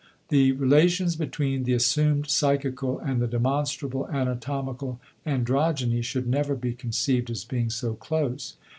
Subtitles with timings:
[0.29, 7.29] The relations between the assumed psychical and the demonstrable anatomical androgyny should never be conceived
[7.29, 8.55] as being so close.